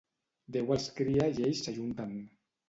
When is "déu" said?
0.55-0.73